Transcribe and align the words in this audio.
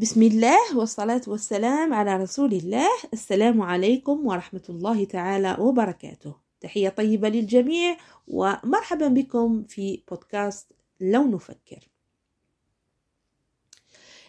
بسم 0.00 0.22
الله 0.22 0.76
والصلاة 0.76 1.20
والسلام 1.26 1.94
على 1.94 2.16
رسول 2.16 2.52
الله. 2.52 2.88
السلام 3.12 3.62
عليكم 3.62 4.26
ورحمة 4.26 4.62
الله 4.68 5.04
تعالى 5.04 5.56
وبركاته. 5.60 6.34
تحية 6.60 6.88
طيبة 6.88 7.28
للجميع 7.28 7.96
ومرحبا 8.28 9.08
بكم 9.08 9.62
في 9.62 10.02
بودكاست 10.08 10.72
لو 11.00 11.22
نفكر. 11.26 11.88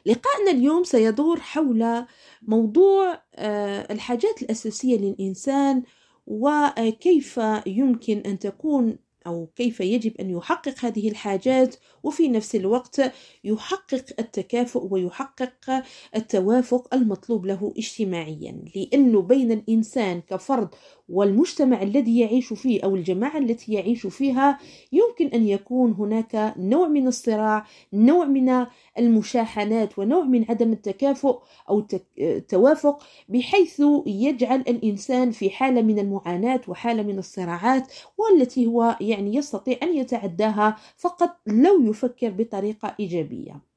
لقاءنا 0.05 0.51
اليوم 0.51 0.83
سيدور 0.83 1.39
حول 1.39 2.05
موضوع 2.41 3.21
آه، 3.35 3.93
الحاجات 3.93 4.41
الأساسية 4.41 4.97
للإنسان 4.97 5.83
وكيف 6.27 7.39
يمكن 7.65 8.17
أن 8.17 8.39
تكون 8.39 8.97
أو 9.27 9.47
كيف 9.55 9.79
يجب 9.79 10.17
أن 10.19 10.29
يحقق 10.29 10.85
هذه 10.85 11.09
الحاجات 11.09 11.75
وفي 12.03 12.27
نفس 12.27 12.55
الوقت 12.55 13.01
يحقق 13.43 14.05
التكافؤ 14.19 14.87
ويحقق 14.93 15.83
التوافق 16.15 16.93
المطلوب 16.93 17.45
له 17.45 17.73
اجتماعيا. 17.77 18.61
لأنه 18.75 19.21
بين 19.21 19.51
الإنسان 19.51 20.21
كفرد 20.21 20.69
والمجتمع 21.09 21.81
الذي 21.81 22.19
يعيش 22.19 22.53
فيه 22.53 22.83
أو 22.83 22.95
الجماعة 22.95 23.37
التي 23.37 23.73
يعيش 23.73 24.07
فيها 24.07 24.59
يمكن 24.91 25.27
أن 25.27 25.47
يكون 25.47 25.91
هناك 25.91 26.53
نوع 26.57 26.87
من 26.87 27.07
الصراع 27.07 27.65
نوع 27.93 28.25
من 28.25 28.65
المشاحنات 28.99 29.99
ونوع 29.99 30.23
من 30.23 30.45
عدم 30.49 30.71
التكافؤ 30.71 31.39
أو 31.69 31.85
التوافق 32.19 33.03
بحيث 33.29 33.81
يجعل 34.05 34.59
الإنسان 34.59 35.31
في 35.31 35.49
حالة 35.49 35.81
من 35.81 35.99
المعاناة 35.99 36.61
وحالة 36.67 37.03
من 37.03 37.19
الصراعات 37.19 37.93
والتي 38.17 38.67
هو 38.67 38.97
يعني 39.01 39.35
يستطيع 39.35 39.77
أن 39.83 39.97
يتعداها 39.97 40.75
فقط 40.97 41.37
لو 41.47 41.81
يفكر 41.81 42.29
بطريقة 42.29 42.95
إيجابية. 42.99 43.69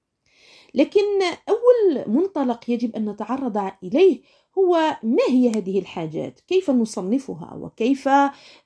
لكن 0.74 1.00
أول 1.48 1.91
منطلق 2.06 2.70
يجب 2.70 2.96
أن 2.96 3.08
نتعرض 3.08 3.70
إليه 3.82 4.20
هو 4.58 4.96
ما 5.02 5.22
هي 5.28 5.50
هذه 5.50 5.78
الحاجات؟ 5.78 6.40
كيف 6.40 6.70
نصنفها؟ 6.70 7.54
وكيف 7.54 8.08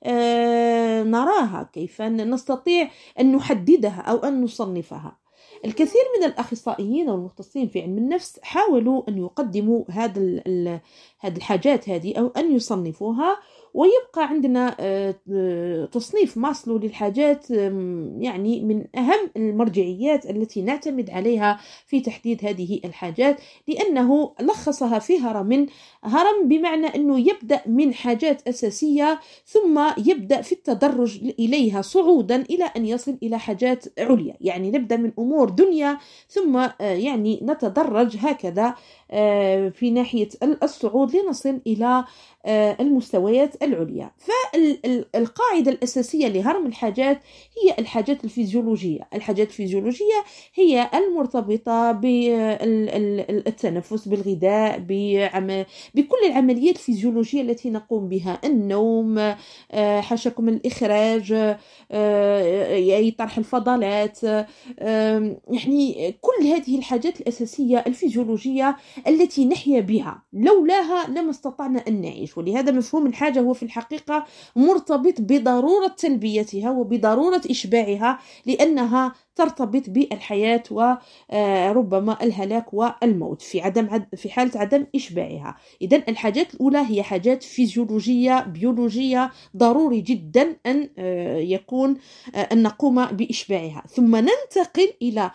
آه، 0.03 1.03
نراها؟ 1.03 1.69
كيف 1.73 2.01
نستطيع 2.01 2.89
أن 3.19 3.35
نحددها 3.35 4.01
أو 4.01 4.17
أن 4.17 4.41
نصنفها؟ 4.41 5.17
الكثير 5.65 6.01
من 6.19 6.25
الأخصائيين 6.25 7.09
والمختصين 7.09 7.67
في 7.67 7.81
علم 7.81 7.97
النفس 7.97 8.39
حاولوا 8.43 9.03
أن 9.09 9.17
يقدموا 9.17 9.83
هذا 9.89 10.43
هذه 11.19 11.37
الحاجات 11.37 11.89
هذه 11.89 12.15
أو 12.19 12.27
أن 12.27 12.55
يصنفوها 12.55 13.39
ويبقى 13.77 14.29
عندنا 14.29 14.75
آه، 14.79 15.15
آه، 15.33 15.85
تصنيف 15.85 16.37
ماسلو 16.37 16.77
للحاجات 16.77 17.49
يعني 18.19 18.61
من 18.61 18.85
أهم 18.95 19.29
المرجعيات 19.37 20.25
التي 20.25 20.61
نعتمد 20.61 21.09
عليها 21.09 21.59
في 21.85 21.99
تحديد 21.99 22.45
هذه 22.45 22.79
الحاجات 22.85 23.41
لأنه 23.67 24.33
لخصها 24.41 24.99
في 24.99 25.19
هرم 25.19 25.67
هرم 26.03 26.47
بمعنى 26.47 26.87
أنه 26.87 27.19
يبدأ 27.19 27.61
من 27.65 27.93
حاجات 27.93 28.47
أساسية 28.47 29.19
ثم 29.45 29.81
يبدأ 29.97 30.41
في 30.41 30.51
التدرج 30.51 31.19
إليها 31.39 31.81
صعودا 31.81 32.35
إلى 32.35 32.63
أن 32.63 32.85
يصل 32.85 33.17
إلى 33.23 33.39
حاجات 33.39 33.99
عليا. 33.99 34.37
يعني 34.41 34.71
نبدأ 34.71 34.97
من 34.97 35.11
أمور 35.19 35.49
دنيا 35.49 35.97
ثم 36.29 36.57
آه، 36.57 36.73
يعني 36.79 37.39
نتدرج 37.43 38.17
هكذا 38.19 38.75
في 39.69 39.91
ناحية 39.93 40.29
الصعود 40.63 41.15
لنصل 41.15 41.61
إلى 41.67 42.05
المستويات 42.79 43.63
العليا. 43.67 44.11
فالقاعدة 44.17 45.71
الأساسية 45.71 46.27
لهرم 46.27 46.65
الحاجات 46.65 47.19
هي 47.63 47.75
الحاجات 47.79 48.23
الفيزيولوجية. 48.23 48.99
الحاجات 49.13 49.47
الفيزيولوجية 49.47 50.23
هي 50.55 50.89
المرتبطة 50.93 51.91
بالتنفس 51.91 52.37
بالغذاء 54.07 55.65
بكل 55.95 56.17
العمليات 56.25 56.75
الفيزيولوجية 56.75 57.41
التي 57.41 57.69
نقوم 57.69 58.09
بها. 58.09 58.39
النوم 58.45 59.17
آه، 59.71 60.01
حاشاكم 60.01 60.49
الإخراج 60.49 61.33
آه، 61.91 63.09
طرح 63.17 63.37
الفضلات 63.37 64.23
يعني 64.23 66.15
كل 66.21 66.47
هذه 66.47 66.77
الحاجات 66.77 67.21
الأساسية 67.21 67.83
الفيزيولوجية 67.87 68.77
التي 69.07 69.45
نحيا 69.45 69.81
بها. 69.81 70.23
لولاها 70.33 71.09
لما 71.09 71.29
استطعنا 71.29 71.83
أن 71.87 72.01
نعيش. 72.01 72.37
ولهذا 72.37 72.71
مفهوم 72.71 73.07
الحاجة 73.07 73.39
هو 73.39 73.53
في 73.57 73.63
الحقيقة 73.63 74.25
مرتبط 74.55 75.13
بضرورة 75.19 75.87
تلبيتها 75.87 76.71
وبضرورة 76.71 77.41
إشباعها 77.49 78.19
لأنها 78.45 79.13
ترتبط 79.37 79.89
بالحياة 79.89 80.63
وربما 80.71 82.13
آه، 82.21 82.23
الهلاك 82.23 82.73
والموت 82.73 83.41
في 83.41 83.61
عدم 83.61 84.05
في 84.15 84.29
حالة 84.29 84.59
عدم 84.59 84.85
إشباعها. 84.95 85.57
إذا 85.81 86.03
الحاجات 86.09 86.53
الأولى 86.53 86.85
هي 86.89 87.03
حاجات 87.03 87.43
فيزيولوجية 87.43 88.39
بيولوجية. 88.43 89.31
ضروري 89.57 90.01
جدا 90.01 90.55
أن 90.65 90.89
آه، 90.97 91.37
يكون 91.37 91.97
آه، 92.35 92.37
أن 92.37 92.63
نقوم 92.63 93.05
بإشباعها. 93.05 93.83
ثم 93.89 94.15
ننتقل 94.15 94.93
إلى 95.01 95.31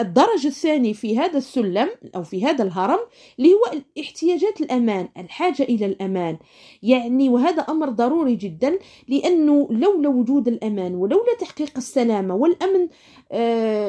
الدرج 0.00 0.46
الثاني 0.46 0.94
في 0.94 1.18
هذا 1.18 1.38
السلم 1.38 1.88
أو 2.16 2.22
في 2.22 2.44
هذا 2.44 2.64
الهرم 2.64 2.98
اللي 3.38 3.52
هو 3.52 3.80
احتياجات 4.00 4.60
الأمان 4.60 5.08
الحاجة 5.16 5.62
إلى 5.62 5.86
الأمان. 5.86 6.38
يعني 6.82 7.28
وهذا 7.28 7.62
أمر 7.62 7.88
ضروري 7.88 8.34
جدا 8.34 8.78
لأنه 9.08 9.68
لولا 9.70 10.08
وجود 10.08 10.48
الأمان 10.48 10.94
ولولا 10.94 11.34
تحقيق 11.40 11.72
السلامة 11.76 12.34
والأمن 12.34 12.88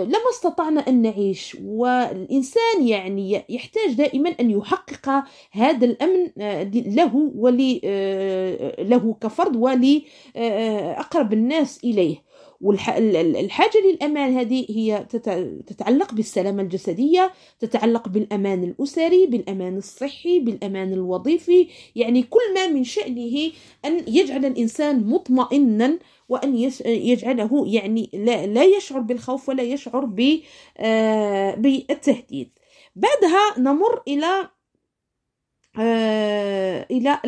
لما 0.04 0.30
استطعنا 0.34 0.88
أن 0.88 1.02
نعيش 1.02 1.58
والإنسان 1.64 2.88
يعني 2.88 3.46
يحتاج 3.50 3.94
دائما 3.94 4.30
أن 4.30 4.52
يحقق 4.52 5.24
هذا 5.52 5.86
الأمن 5.86 6.30
آه 6.42 6.64
له 6.74 7.32
ول 7.36 7.82
آه 7.84 8.84
له 8.84 9.16
كفرد 9.22 9.56
ولأقرب 9.56 11.34
الناس 11.34 11.84
إليه. 11.84 12.29
والحاجة 12.62 13.78
للأمان 13.86 14.38
هذه 14.38 14.66
هي 14.70 15.06
تتعلق 15.68 16.14
بالسلامة 16.14 16.62
الجسدية 16.64 17.32
تتعلق 17.60 18.08
بالأمان 18.08 18.64
الأسري 18.64 19.26
بالأمان 19.26 19.78
الصحي 19.78 20.40
بالأمان 20.40 20.94
الوظيفي. 20.94 21.68
يعني 21.96 22.24
كل 22.24 22.54
ما 22.56 22.68
من 22.68 22.84
شأنه 22.84 23.52
أن 23.86 24.04
يجعل 24.08 24.46
الإنسان 24.46 25.08
مطمئنا 25.08 26.00
وأن 26.30 26.72
يجعله 26.86 27.64
يعني 27.68 28.10
لا, 28.14 28.64
يشعر 28.64 29.00
بالخوف 29.00 29.50
ولا 29.50 29.64
يشعر 29.64 30.10
آه، 30.78 31.56
بالتهديد. 31.56 32.50
بعدها 32.96 33.60
نمر 33.60 34.02
إلى 34.08 34.50
آه، 35.80 36.88
إلى 36.92 37.20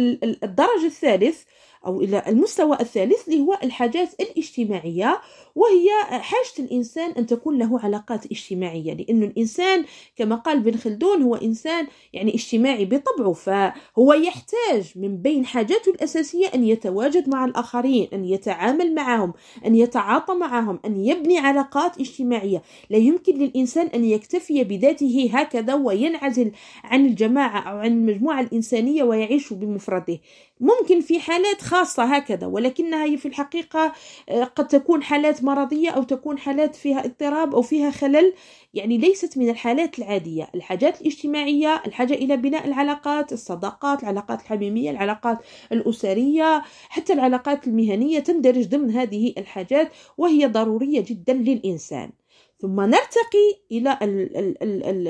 الدرجة 0.44 0.86
الثالث 0.86 1.44
أو 1.86 2.02
إلى 2.02 2.24
المستوى 2.28 2.78
الثالث 2.80 3.28
اللي 3.28 3.40
هو 3.42 3.58
الحاجات 3.64 4.09
الاجتماعية 4.22 5.22
وهي 5.56 5.90
حاجة 6.22 6.66
الإنسان 6.66 7.12
أن 7.12 7.25
تكون 7.25 7.58
له 7.58 7.80
علاقات 7.80 8.25
اجتماعية 8.25 8.94
لأن 8.94 9.24
الإنسان 9.24 9.86
كما 10.16 10.36
قال 10.36 10.59
بن 10.59 10.78
خلدون 10.78 11.22
هو 11.22 11.36
إنسان 11.36 11.88
يعني 12.14 12.36
اجتماعي 12.36 12.86
بطبعه 12.86 13.34
فهو 13.34 14.14
يحتاج 14.14 14.92
من 14.96 15.18
بين 15.18 15.46
حاجاته 15.46 15.90
الأساسية 15.90 16.47
أن 16.47 16.64
يتواجد 16.64 17.30
مع 17.30 17.46
الآخرين 17.46 18.08
أن 18.13 18.25
يتعامل 18.25 18.96
معهم 18.96 19.34
أن 19.66 19.75
يتعاطى 19.75 20.34
معهم 20.34 20.80
أن 20.86 21.06
يبني 21.06 21.38
علاقات 21.38 22.00
اجتماعية. 22.00 22.62
لا 22.90 22.98
يمكن 22.98 23.38
للإنسان 23.38 23.88
أن 23.88 24.06
يكتفي 24.06 24.63
بذاته 24.63 25.30
هكذا 25.34 25.74
وينعزل 25.74 26.52
عن 26.84 27.06
الجماعة 27.06 27.59
أو 27.59 27.78
عن 27.78 27.92
المجموعة 27.92 28.42
الإنسانية 28.42 29.03
ويعيش 29.03 29.53
بمفرده. 29.53 30.19
ممكن 30.62 31.02
في 31.02 31.20
حالات 31.20 31.62
خاصة 31.62 32.04
هكذا 32.04 32.48
ولكنها 32.48 33.16
في 33.16 33.28
الحقيقة 33.28 33.94
آه، 34.30 34.44
قد 34.44 34.68
تكون 34.68 35.04
حالات 35.04 35.44
مرضية 35.44 35.90
أو 35.90 36.04
تكون 36.04 36.38
حالات 36.38 36.75
فيها 36.75 37.06
اضطراب 37.06 37.56
أو 37.56 37.62
فيها 37.62 37.92
خلل 37.92 38.34
يعني 38.74 38.98
ليست 38.98 39.38
من 39.38 39.50
الحالات 39.50 40.00
العادية. 40.00 40.50
الحاجات 40.56 41.02
الاجتماعية 41.02 41.81
الحاجة 41.86 42.13
إلى 42.13 42.38
بناء 42.38 42.68
العلاقات 42.68 43.34
الصداقات 43.34 44.04
العلاقات 44.04 44.42
الحميمية 44.42 44.92
العلاقات 44.92 45.38
الأسرية 45.72 46.64
حتى 46.90 47.14
العلاقات 47.14 47.68
المهنية 47.68 48.19
تندرج 48.19 48.68
ضمن 48.68 48.92
هذه 48.92 49.34
الحاجات 49.38 49.92
وهي 50.18 50.46
ضرورية 50.46 51.02
جدا 51.07 51.34
للإنسان. 51.34 52.12
ثم 52.60 52.81
نرتقي 52.81 53.57
إلى 53.72 53.98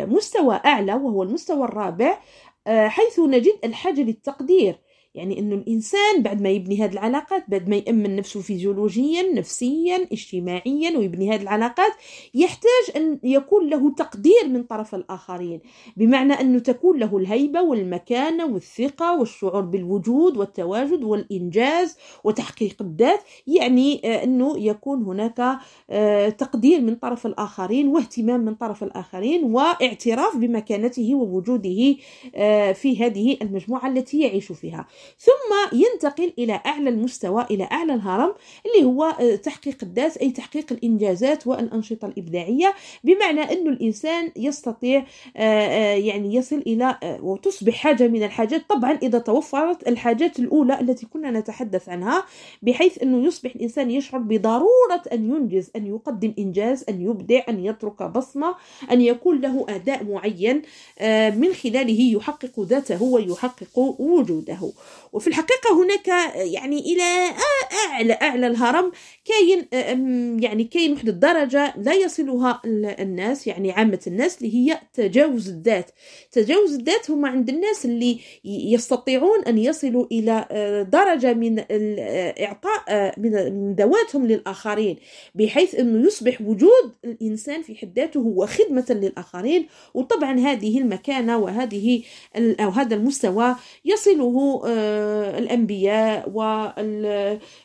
المستوى 0.04 0.62
أعلى 0.66 0.94
وهو 0.94 1.24
المستوى 1.24 1.64
الرابع 1.64 2.20
آه، 2.68 2.88
حيث 2.88 3.20
نجد 3.20 3.54
الحاجة 3.64 4.02
للتقدير. 4.02 4.76
يعني 5.16 5.40
إنه 5.40 5.56
الإنسان 5.56 6.22
بعد 6.24 6.42
ما 6.42 6.50
يبني 6.50 6.84
هذه 6.84 6.92
العلاقات 6.92 7.44
بعد 7.48 7.70
ما 7.70 7.76
يأمن 7.76 8.16
نفسه 8.16 8.42
فيزيولوجيا 8.42 9.34
نفسيا 9.34 10.08
اجتماعيا 10.12 10.98
ويبني 10.98 11.36
هذه 11.36 11.42
العلاقات 11.42 11.92
يحتاج 12.34 12.96
أن 12.96 13.20
يكون 13.24 13.70
له 13.70 13.92
تقدير 13.96 14.48
من 14.48 14.64
طرف 14.64 14.96
الآخرين. 14.96 15.62
بمعنى 15.98 16.34
أنه 16.34 16.60
تكون 16.60 17.00
له 17.00 17.18
الهيبة 17.18 17.62
والمكانة 17.62 18.46
والثقة 18.46 19.20
والشعور 19.20 19.62
بالوجود 19.62 20.38
والتواجد 20.38 21.04
والإنجاز 21.04 21.98
وتحقيق 22.24 22.82
الذات. 22.82 23.20
يعني 23.48 24.02
آه، 24.06 24.24
أنه 24.24 24.60
يكون 24.60 25.04
هناك 25.04 25.60
آه، 25.90 26.30
تقدير 26.30 26.82
من 26.82 26.96
طرف 26.96 27.26
الآخرين 27.26 27.88
واهتمام 27.88 28.40
من 28.40 28.56
طرف 28.56 28.84
الآخرين 28.84 29.44
واعتراف 29.44 30.38
بمكانته 30.38 31.16
ووجوده 31.16 31.96
آه، 32.36 32.72
في 32.72 33.06
هذه 33.06 33.38
المجموعة 33.42 33.88
التي 33.88 34.22
يعيش 34.22 34.52
فيها. 34.52 34.88
ثم 35.20 35.78
ينتقل 35.78 36.34
إلى 36.40 36.62
أعلى 36.66 36.90
المستوى 36.90 37.46
إلى 37.52 37.64
أعلى 37.72 37.94
الهرم 37.94 38.34
اللي 38.66 38.88
هو 38.88 39.04
آه، 39.04 39.36
تحقيق 39.36 39.78
الذات 39.84 40.18
أي 40.18 40.32
تحقيق 40.32 40.66
الإنجازات 40.72 41.48
والأنشطة 41.48 42.06
الإبداعية 42.06 42.74
بمعنى 43.04 43.42
أن 43.42 43.68
الإنسان 43.68 44.32
يستطيع 44.36 45.06
آه، 45.38 45.42
آه، 45.42 45.96
يعني 45.96 46.36
يصل 46.36 46.64
إلى 46.68 46.98
وتصبح 47.22 47.74
حاجة 47.74 48.08
من 48.08 48.24
الحاجات. 48.24 48.62
طبعا 48.70 48.92
إذا 48.92 49.20
توفرت 49.20 49.88
الحاجات 49.88 50.40
الأولى 50.40 50.80
التي 50.80 51.06
كنا 51.06 51.32
نتحدث 51.32 51.90
عنها 51.90 52.24
بحيث 52.62 53.02
أنه 53.04 53.28
يصبح 53.28 53.56
الإنسان 53.56 53.92
يشعر 53.92 54.20
بضرورة 54.20 55.04
أن 55.14 55.30
ينجز 55.30 55.72
أن 55.76 55.86
يقدم 55.88 56.34
إنجاز 56.40 56.86
أن 56.90 57.02
يبدع 57.02 57.42
أن 57.50 57.66
يترك 57.66 58.04
بصمة 58.04 58.56
أن 58.92 59.02
يكون 59.02 59.42
له 59.42 59.66
أداء 59.70 60.04
معين 60.04 60.62
من 61.40 61.54
خلاله 61.54 62.02
يحقق 62.14 62.60
ذاته 62.60 63.04
ويحقق 63.04 63.80
وجوده. 64.00 64.72
وفي 65.14 65.28
الحقيقة 65.28 65.84
هناك 65.84 66.08
يعني 66.36 66.80
إلى 66.80 67.34
أعلى 67.90 68.14
أعلى 68.14 68.48
الهرم 68.48 68.92
كاين 69.26 69.68
يعني 70.44 70.64
كاين 70.64 70.92
واحد 70.92 71.08
الدرجة 71.08 71.74
لا 71.78 71.94
يصلها 71.94 72.62
الناس 72.66 73.48
يعني 73.48 73.72
عامة 73.72 74.00
الناس 74.08 74.38
اللي 74.38 74.56
هي 74.56 74.80
تجاوز 74.94 75.50
الذات. 75.50 75.92
تجاوز 76.32 76.74
الذات 76.74 77.12
هم 77.12 77.26
عند 77.26 77.50
الناس 77.50 77.86
اللي 77.86 78.20
يستطيعون 78.46 79.44
أن 79.48 79.58
يصلوا 79.58 80.06
إلى 80.12 80.46
آه، 80.52 80.82
درجة 80.82 81.34
من 81.34 81.64
إعطاء 82.40 82.84
آه، 82.90 83.14
من 83.18 83.76
ذواتهم 83.76 84.28
للآخرين 84.28 84.98
بحيث 85.36 85.76
أنه 85.76 86.08
يصبح 86.08 86.42
وجود 86.42 86.92
الإنسان 87.06 87.62
في 87.62 87.76
حد 87.76 88.00
ذاته 88.00 88.20
هو 88.20 88.46
خدمة 88.46 88.86
للآخرين. 88.90 89.68
وطبعا 89.94 90.40
هذه 90.40 90.80
المكانة 90.80 91.38
وهذه 91.38 92.04
أو 92.36 92.70
هذا 92.70 92.96
المستوى 92.96 93.56
يصله 93.86 94.62
آه، 94.66 94.81
الأنبياء 95.38 96.30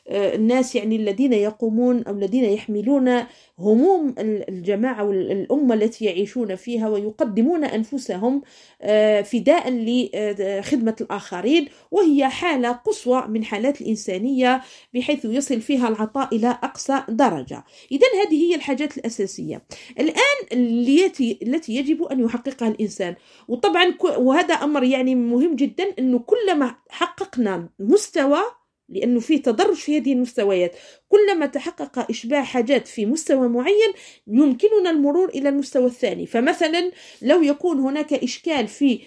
والناس 0.09 0.77
يعني 0.77 0.97
الذين 0.97 1.33
يقومون 1.33 2.03
أو 2.03 2.15
الذين 2.15 2.45
يحملون 2.45 3.23
هموم 3.59 4.15
الجماعة 4.19 5.05
والأمة 5.05 5.75
التي 5.75 6.05
يعيشون 6.05 6.55
فيها 6.55 6.89
ويقدمون 6.89 7.65
أنفسهم 7.65 8.43
آه، 8.83 9.23
فداء 9.23 9.71
لخدمة 9.71 10.97
الآخرين 11.01 11.69
وهي 11.91 12.29
حالة 12.29 12.73
قصوى 12.73 13.27
من 13.29 13.45
حالات 13.45 13.81
الإنسانية 13.81 14.63
بحيث 14.95 15.25
يصل 15.25 15.61
فيها 15.61 15.89
العطاء 15.89 16.37
إلى 16.37 16.49
أقصى 16.49 17.03
درجة. 17.09 17.65
إذا 17.93 18.07
هذه 18.25 18.51
هي 18.51 18.55
الحاجات 18.55 18.99
الأساسية. 18.99 19.63
الآن 20.01 20.37
التي 20.53 21.39
التي 21.43 21.77
يجب 21.77 22.03
أن 22.03 22.21
يحققها 22.21 22.69
الإنسان. 22.69 23.15
وطبعا 23.49 23.95
وهذا 24.19 24.55
أمر 24.55 24.85
يعني 24.85 25.15
مهم 25.15 25.57
جدا 25.57 25.85
أنه 25.99 26.19
كلما 26.19 26.75
حققنا 27.07 27.69
مستوى 27.79 28.41
لأنه 28.89 29.21
في 29.21 29.39
تدرج 29.39 29.75
في 29.77 29.99
هذه 29.99 30.13
المستويات. 30.13 30.77
كلما 31.09 31.47
تحقق 31.47 32.11
إشباع 32.11 32.43
حاجات 32.43 32.89
في 32.89 33.07
مستوى 33.07 33.49
معين 33.49 33.93
يمكننا 34.27 34.91
المرور 34.91 35.29
إلى 35.29 35.49
المستوى 35.49 35.87
الثاني. 35.87 36.27
فمثلا 36.27 36.93
لو 37.23 37.43
يكون 37.43 37.79
هناك 37.79 38.13
إشكال 38.13 38.69
في 38.69 39.01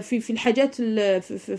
في 0.00 0.20
في 0.20 0.30
الحاجات 0.30 0.74
في, 0.74 1.20
في, 1.38 1.56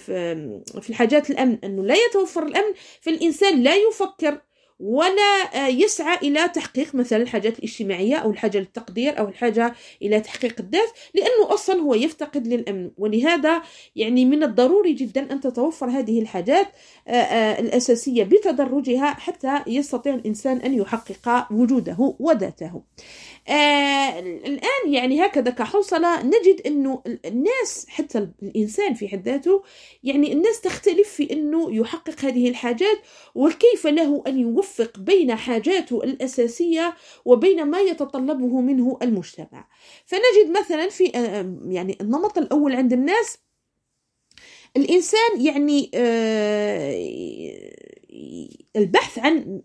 في 0.82 0.90
الحاجات 0.90 1.30
الأمن 1.30 1.58
أنه 1.64 1.84
لا 1.84 1.96
يتوفر 2.10 2.44
الأمن 2.44 2.74
فالإنسان 3.02 3.64
لا 3.64 3.76
يفكر 3.76 4.42
ولا 4.80 5.68
يسعى 5.68 6.18
إلى 6.24 6.48
تحقيق 6.48 6.96
مثلا 6.96 7.22
الحاجات 7.22 7.60
الاجتماعية 7.60 8.16
أو 8.16 8.32
الحاجة 8.32 8.58
للتقدير 8.58 9.20
أو 9.20 9.28
الحاجة 9.28 9.74
إلى 10.02 10.20
تحقيق 10.20 10.56
الذات 10.60 10.90
لأنه 11.14 11.54
أصلا 11.54 11.82
هو 11.82 11.96
يفتقد 11.96 12.48
للأمن. 12.48 12.92
ولهذا 12.98 13.62
يعني 13.96 14.26
من 14.26 14.44
الضروري 14.44 14.94
جدا 14.94 15.32
أن 15.32 15.40
تتوفر 15.42 15.90
هذه 15.90 16.22
الحاجات 16.22 16.68
آه، 17.08 17.12
آه، 17.12 17.60
الأساسية 17.60 18.24
بتدرجها 18.24 19.08
حتى 19.08 19.62
يستطيع 19.68 20.14
الإنسان 20.14 20.58
أن 20.58 20.74
يحقق 20.74 21.48
وجوده 21.52 22.16
وذاته. 22.20 22.82
آه 23.48 24.20
الآن 24.20 24.94
يعني 24.94 25.26
هكذا 25.26 25.52
كحوصلة 25.52 26.24
نجد 26.24 26.62
أنه 26.66 27.04
الناس 27.26 27.86
حتى 27.90 28.30
الإنسان 28.44 28.94
في 28.94 29.08
حد 29.08 29.26
ذاته 29.30 29.64
يعني 30.04 30.34
الناس 30.34 30.62
تختلف 30.62 31.10
في 31.10 31.34
أنه 31.34 31.76
يحقق 31.76 32.26
هذه 32.26 32.50
الحاجات 32.50 32.98
وكيف 33.36 33.88
له 33.88 34.24
أن 34.28 34.40
يوفق 34.40 35.00
بين 35.00 35.36
حاجاته 35.36 36.04
الأساسية 36.04 36.96
وبين 37.26 37.66
ما 37.66 37.80
يتطلبه 37.80 38.62
منه 38.62 38.98
المجتمع. 39.02 39.68
فنجد 40.06 40.58
مثلا 40.60 40.90
في 40.90 41.18
آه 41.18 41.58
يعني 41.68 41.98
النمط 42.02 42.38
الأول 42.38 42.76
عند 42.76 42.94
الناس 42.94 43.38
الإنسان 44.78 45.42
يعني 45.42 45.92
آه 45.96 47.20
البحث 48.76 49.20
عن 49.20 49.62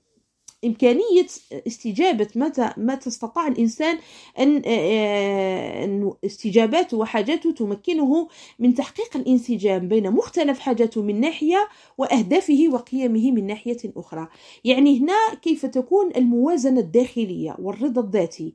إمكانية 0.64 1.26
استجابة 1.66 2.28
متى 2.36 2.70
متى 2.76 3.08
استطاع 3.08 3.46
الإنسان 3.48 3.98
أن 4.38 4.62
آه، 4.66 5.84
أن 5.84 6.12
استجاباته 6.24 6.96
وحاجاته 6.96 7.50
تمكنه 7.50 8.28
من 8.58 8.74
تحقيق 8.74 9.16
الانسجام 9.16 9.88
بين 9.88 10.10
مختلف 10.10 10.58
حاجاته 10.58 11.02
من 11.02 11.20
ناحية 11.20 11.68
وأهدافه 11.98 12.68
وقيمه 12.72 13.30
من 13.32 13.46
ناحية 13.46 13.78
أخرى. 13.96 14.28
يعني 14.64 15.00
هنا 15.00 15.14
كيف 15.42 15.66
تكون 15.66 16.10
الموازنة 16.16 16.80
الداخلية 16.80 17.56
والرضا 17.58 18.00
الذاتي؟ 18.02 18.54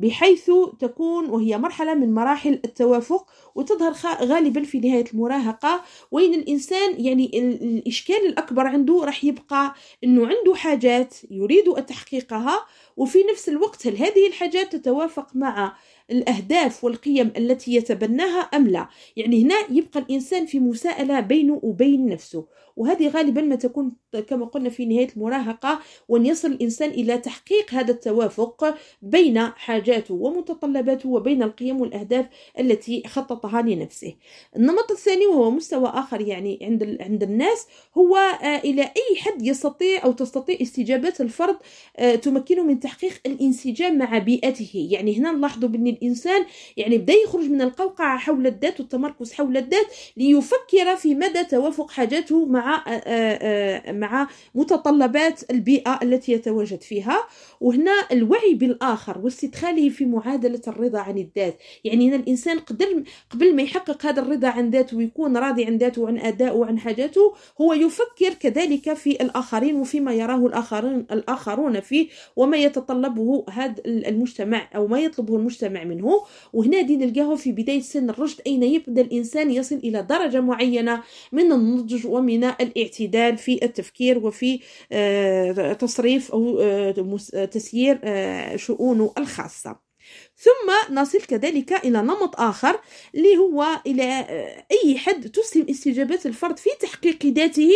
بحيث 0.00 0.50
تكون 0.80 1.30
وهي 1.30 1.58
مرحلة 1.58 1.94
من 1.94 2.14
مراحل 2.14 2.60
التوافق 2.64 3.26
وتظهر 3.54 3.92
غالبا 4.24 4.62
في 4.62 4.80
نهاية 4.80 5.04
المراهقة 5.14 5.82
وين 6.10 6.34
الإنسان 6.34 7.04
يعني 7.04 7.38
الإشكال 7.62 8.26
الأكبر 8.26 8.66
عنده 8.66 9.04
راح 9.04 9.24
يبقى 9.24 9.74
أنه 10.04 10.26
عنده 10.26 10.54
حاجات 10.54 11.14
يريد 11.30 11.74
تحقيقها 11.74 12.66
وفي 12.96 13.18
نفس 13.32 13.48
الوقت 13.48 13.86
هل 13.86 13.96
هذه 13.96 14.26
الحاجات 14.26 14.76
تتوافق 14.76 15.26
مع 15.34 15.76
الأهداف 16.10 16.84
والقيم 16.84 17.32
التي 17.36 17.74
يتبناها 17.74 18.40
أم 18.40 18.68
لا. 18.68 18.88
يعني 19.16 19.44
هنا 19.44 19.54
يبقى 19.70 20.00
الإنسان 20.00 20.46
في 20.46 20.60
مساءلة 20.60 21.20
بينه 21.20 21.60
وبين 21.62 22.06
نفسه. 22.06 22.46
وهذه 22.76 23.08
غالبا 23.08 23.40
ما 23.42 23.54
تكون 23.56 23.92
كما 24.28 24.46
قلنا 24.46 24.70
في 24.70 24.86
نهاية 24.86 25.08
المراهقة 25.16 25.80
وأن 26.08 26.26
يصل 26.26 26.52
الإنسان 26.52 26.90
إلى 26.90 27.18
تحقيق 27.18 27.74
هذا 27.74 27.90
التوافق 27.90 28.74
بين 29.02 29.38
حاجاته 29.40 30.14
ومتطلباته 30.14 31.08
وبين 31.08 31.42
القيم 31.42 31.80
والأهداف 31.80 32.26
التي 32.58 33.02
خططها 33.06 33.62
لنفسه. 33.62 34.14
النمط 34.56 34.90
الثاني 34.90 35.26
وهو 35.26 35.50
مستوى 35.50 35.88
آخر 35.88 36.20
يعني 36.20 36.58
عند 36.62 36.96
عند 37.00 37.22
الناس 37.22 37.66
هو 37.98 38.16
آه، 38.16 38.58
إلى 38.58 38.82
أي 38.82 39.16
حد 39.16 39.46
يستطيع 39.46 40.04
أو 40.04 40.12
تستطيع 40.12 40.56
استجابات 40.62 41.20
الفرد 41.20 41.56
آه، 41.96 42.14
تمكنه 42.14 42.62
من 42.62 42.80
تحقيق 42.80 43.12
الانسجام 43.26 43.98
مع 43.98 44.18
بيئته. 44.18 44.88
يعني 44.90 45.18
هنا 45.18 45.32
نلاحظوا 45.32 45.68
بأن 45.68 45.86
الإنسان 46.02 46.44
يعني 46.76 46.98
بدأ 46.98 47.12
يخرج 47.12 47.50
من 47.50 47.62
القوقعة 47.62 48.18
حول 48.18 48.46
الذات 48.46 48.80
والتمركز 48.80 49.32
حول 49.32 49.56
الذات 49.56 49.86
ليفكر 50.16 50.96
في 50.96 51.14
مدى 51.14 51.44
توافق 51.44 51.90
حاجاته 51.90 52.46
مع 52.46 52.84
آه، 52.86 53.92
مع 53.92 54.28
متطلبات 54.54 55.50
البيئة 55.50 55.98
التي 56.02 56.32
يتواجد 56.32 56.82
فيها. 56.82 57.18
وهنا 57.60 57.92
الوعي 58.12 58.54
بالآخر 58.54 59.18
واستدخاله 59.18 59.88
في 59.88 60.06
معادلة 60.06 60.60
الرضا 60.68 60.98
عن 60.98 61.18
الذات. 61.18 61.58
يعني 61.84 62.08
هنا 62.08 62.16
الإنسان 62.16 62.58
قدر 62.58 63.02
قبل 63.30 63.56
ما 63.56 63.62
يحقق 63.62 64.06
هذا 64.06 64.22
الرضا 64.22 64.48
عن 64.48 64.70
ذاته 64.70 64.96
ويكون 64.96 65.36
راضي 65.36 65.64
عن 65.64 65.76
ذاته 65.76 66.02
وعن 66.02 66.18
أدائه 66.18 66.52
وعن 66.52 66.78
حاجاته 66.78 67.34
هو 67.60 67.72
يفكر 67.72 68.34
كذلك 68.40 68.94
في 68.94 69.10
الآخرين 69.10 69.76
وفيما 69.76 70.12
يراه 70.12 70.46
الآخرين 70.46 71.06
الآخرون 71.10 71.80
فيه 71.80 72.08
وما 72.36 72.56
يتطلبه 72.56 73.44
هذا 73.50 73.74
المجتمع 73.86 74.68
أو 74.76 74.86
ما 74.86 75.00
يطلبه 75.00 75.36
المجتمع. 75.36 75.79
منه. 75.84 76.24
وهنا 76.52 76.80
دي 76.80 76.96
نلقاه 76.96 77.34
في 77.36 77.52
بداية 77.52 77.80
سن 77.80 78.10
الرشد 78.10 78.40
أين 78.46 78.62
يبدأ 78.62 79.00
الإنسان 79.02 79.50
يصل 79.50 79.74
إلى 79.74 80.02
درجة 80.02 80.40
معينة 80.40 81.02
من 81.32 81.52
النضج 81.52 82.06
ومن 82.06 82.44
الاعتدال 82.44 83.38
في 83.38 83.64
التفكير 83.64 84.18
وفي 84.18 84.60
آه، 84.92 85.72
تصريف 85.72 86.32
أو 86.32 86.60
آه، 86.60 87.44
تسيير 87.44 88.00
آه، 88.04 88.56
شؤونه 88.56 89.12
الخاصة. 89.18 89.90
ثم 90.36 90.94
نصل 90.94 91.20
كذلك 91.20 91.72
إلى 91.72 92.02
نمط 92.02 92.40
آخر 92.40 92.80
اللي 93.14 93.36
هو 93.36 93.66
إلى 93.86 94.26
أي 94.72 94.98
حد 94.98 95.28
تسهم 95.30 95.66
استجابات 95.70 96.26
الفرد 96.26 96.58
في 96.58 96.70
تحقيق 96.80 97.26
ذاته 97.26 97.70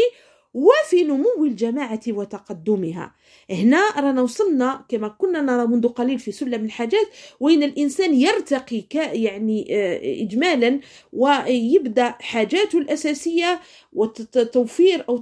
وفي 0.54 1.04
نمو 1.04 1.44
الجماعة 1.44 2.00
وتقدمها. 2.08 3.14
هنا 3.50 3.90
رانا 3.96 4.22
وصلنا 4.22 4.84
كما 4.88 5.08
كنا 5.08 5.42
نرى 5.42 5.66
منذ 5.66 5.88
قليل 5.88 6.18
في 6.18 6.32
سلم 6.32 6.64
الحاجات 6.64 7.06
وين 7.40 7.62
الإنسان 7.62 8.14
يرتقي 8.14 8.84
يعني 9.12 9.66
آه، 9.70 10.22
إجمالا 10.22 10.80
ويبدأ 11.12 12.14
حاجاته 12.20 12.78
الأساسية 12.78 13.60
وتوفير 13.92 15.04
أو 15.08 15.18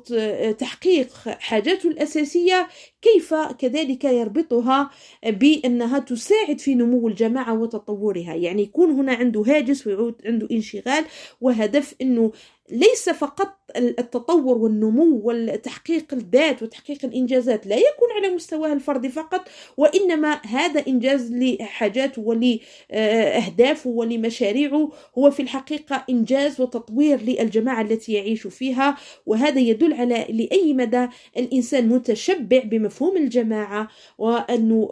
تحقيق 0.58 1.08
حاجاته 1.24 1.88
الأساسية 1.88 2.68
كيف 3.02 3.34
كذلك 3.34 4.04
يربطها 4.04 4.90
بأنها 5.26 5.98
تساعد 5.98 6.58
في 6.60 6.74
نمو 6.74 7.08
الجماعة 7.08 7.54
وتطورها. 7.60 8.34
يعني 8.34 8.62
يكون 8.62 8.90
هنا 8.90 9.14
عنده 9.14 9.42
هاجس 9.46 9.86
ويعود 9.86 10.14
عنده 10.26 10.48
انشغال 10.50 11.04
وهدف 11.40 11.94
أنه 12.02 12.32
ليس 12.72 13.08
فقط 13.08 13.58
التطور 13.76 14.58
والنمو 14.58 15.20
والتحقيق 15.24 16.04
الذات 16.12 16.62
وتحقيق 16.62 17.04
الإنجازات 17.04 17.66
لا 17.66 17.76
يكون 17.76 18.08
على 18.16 18.34
مستواه 18.34 18.72
الفردي 18.72 19.08
فقط 19.08 19.48
وإنما 19.76 20.40
هذا 20.46 20.86
إنجاز 20.88 21.32
لحاجاته 21.32 22.22
ولأهدافه 22.22 23.90
ولمشاريعه. 23.90 24.90
هو 25.18 25.30
في 25.30 25.42
الحقيقة 25.42 26.04
إنجاز 26.10 26.60
وتطوير 26.60 27.20
للجماعة 27.22 27.82
التي 27.82 28.12
يعيش 28.12 28.46
فيها 28.46 28.96
وهذا 29.26 29.60
يدل 29.60 29.92
على 29.94 30.26
لأي 30.28 30.74
مدى 30.74 31.08
الإنسان 31.36 31.88
متشبع 31.88 32.62
بمفهوم 32.64 33.16
الجماعة 33.16 33.88
وأنه 34.18 34.88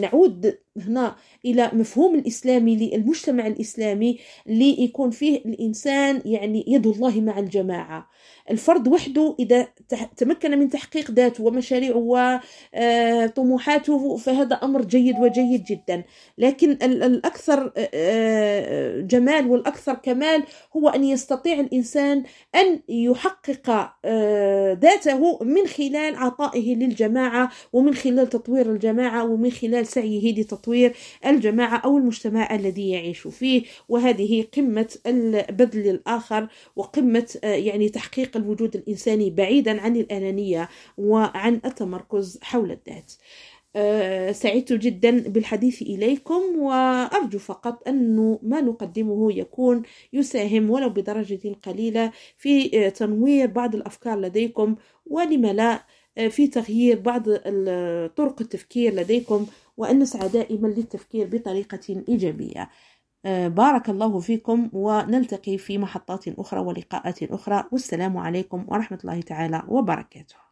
نعود 0.00 0.58
هنا 0.76 1.16
إلى 1.44 1.70
مفهوم 1.72 2.14
الإسلامي 2.14 2.76
للمجتمع 2.76 3.46
الإسلامي 3.46 4.18
ليكون 4.46 5.10
فيه 5.10 5.36
الإنسان 5.36 6.22
يعني 6.24 6.64
يد 6.68 6.86
الله 6.86 7.20
مع 7.20 7.38
الجماعة. 7.38 8.08
الفرد 8.50 8.88
وحده 8.88 9.36
إذا 9.38 9.68
تمكن 10.16 10.58
من 10.58 10.68
تحقيق 10.70 11.10
ذاته 11.10 11.44
ومشاريعه 11.44 12.40
وطموحاته 12.74 14.16
فهذا 14.16 14.54
أمر 14.54 14.84
جيد 14.84 15.18
وجيد 15.18 15.64
جدا. 15.64 16.04
لكن 16.38 16.70
الأكثر 16.82 17.72
جمال 19.00 19.46
والأكثر 19.46 19.94
كمال 19.94 20.42
هو 20.76 20.88
أن 20.88 21.04
يستطيع 21.04 21.60
الإنسان 21.60 22.22
أن 22.54 22.80
يحقق 22.88 23.92
ذاته 24.80 25.38
من 25.44 25.66
خلال 25.66 26.16
عطائه 26.16 26.74
للجماعة 26.74 27.50
ومن 27.72 27.94
خلال 27.94 28.28
تطوير 28.28 28.72
الجماعة 28.72 29.24
ومن 29.24 29.50
خلال 29.50 29.86
سعيه 29.86 30.32
لتطوير 30.40 30.59
الجماعة 31.26 31.76
أو 31.76 31.98
المجتمع 31.98 32.54
الذي 32.54 32.90
يعيش 32.90 33.20
فيه. 33.20 33.62
وهذه 33.88 34.44
قمة 34.56 34.96
البذل 35.06 35.88
الآخر 35.90 36.48
وقمة 36.76 37.38
يعني 37.42 37.88
تحقيق 37.88 38.36
الوجود 38.36 38.76
الإنساني 38.76 39.30
بعيدا 39.30 39.80
عن 39.80 39.96
الأنانية 39.96 40.68
وعن 40.98 41.60
التمركز 41.64 42.38
حول 42.42 42.70
الذات. 42.70 43.12
أه 43.76 44.32
سعدت 44.32 44.72
جدا 44.72 45.28
بالحديث 45.28 45.82
إليكم 45.82 46.42
وأرجو 46.58 47.38
فقط 47.38 47.88
أن 47.88 48.38
ما 48.42 48.60
نقدمه 48.60 49.32
يكون 49.32 49.82
يساهم 50.12 50.70
ولو 50.70 50.88
بدرجة 50.88 51.54
قليلة 51.62 52.12
في 52.36 52.86
آه، 52.86 52.88
تنوير 52.88 53.46
بعض 53.46 53.74
الأفكار 53.74 54.20
لديكم 54.20 54.76
ولم 55.06 55.46
لا 55.46 55.72
آه، 55.74 55.80
في 56.28 56.46
تغيير 56.46 57.00
بعض 57.00 57.22
طرق 58.16 58.40
التفكير 58.40 58.94
لديكم 58.94 59.46
وأن 59.76 59.98
نسعى 59.98 60.28
دائما 60.28 60.68
للتفكير 60.68 61.26
بطريقة 61.26 62.04
إيجابية. 62.08 62.70
آه، 63.24 63.48
بارك 63.48 63.90
الله 63.90 64.20
فيكم 64.20 64.70
ونلتقي 64.72 65.58
في 65.58 65.78
محطات 65.78 66.28
أخرى 66.28 66.60
ولقاءات 66.60 67.22
أخرى. 67.22 67.64
والسلام 67.72 68.16
عليكم 68.16 68.64
ورحمة 68.68 68.98
الله 69.04 69.20
تعالى 69.20 69.62
وبركاته. 69.68 70.49